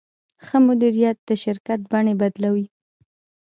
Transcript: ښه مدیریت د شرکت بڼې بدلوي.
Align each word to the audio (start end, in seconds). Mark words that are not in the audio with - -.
ښه 0.45 0.57
مدیریت 0.67 1.17
د 1.25 1.29
شرکت 1.43 1.79
بڼې 1.91 2.13
بدلوي. 2.21 2.65